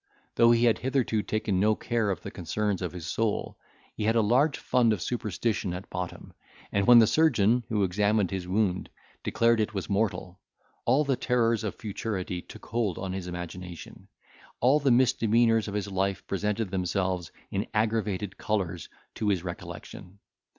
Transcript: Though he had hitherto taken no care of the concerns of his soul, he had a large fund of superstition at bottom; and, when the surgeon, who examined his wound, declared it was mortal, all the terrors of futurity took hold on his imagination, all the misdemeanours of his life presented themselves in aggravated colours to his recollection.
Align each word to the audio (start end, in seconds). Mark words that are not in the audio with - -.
Though 0.33 0.49
he 0.49 0.65
had 0.65 0.79
hitherto 0.79 1.21
taken 1.21 1.59
no 1.59 1.75
care 1.75 2.09
of 2.09 2.21
the 2.21 2.31
concerns 2.31 2.81
of 2.81 2.91
his 2.91 3.05
soul, 3.05 3.59
he 3.93 4.05
had 4.05 4.15
a 4.15 4.21
large 4.21 4.57
fund 4.57 4.93
of 4.93 4.99
superstition 4.99 5.73
at 5.75 5.91
bottom; 5.91 6.33
and, 6.71 6.87
when 6.87 6.97
the 6.97 7.05
surgeon, 7.05 7.63
who 7.69 7.83
examined 7.83 8.31
his 8.31 8.47
wound, 8.47 8.89
declared 9.23 9.59
it 9.59 9.75
was 9.75 9.91
mortal, 9.91 10.39
all 10.85 11.03
the 11.03 11.15
terrors 11.15 11.63
of 11.63 11.75
futurity 11.75 12.41
took 12.41 12.65
hold 12.65 12.97
on 12.97 13.13
his 13.13 13.27
imagination, 13.27 14.07
all 14.59 14.79
the 14.79 14.89
misdemeanours 14.89 15.67
of 15.67 15.75
his 15.75 15.91
life 15.91 16.25
presented 16.25 16.71
themselves 16.71 17.31
in 17.51 17.67
aggravated 17.71 18.39
colours 18.39 18.89
to 19.13 19.27
his 19.29 19.43
recollection. 19.43 20.17